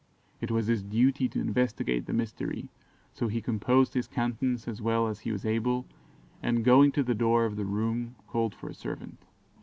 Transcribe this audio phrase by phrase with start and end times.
[0.39, 2.69] It was his duty to investigate the mystery,
[3.13, 5.85] so he composed his countenance as well as he was able,
[6.41, 9.19] and going to the door of the room, called for a servant.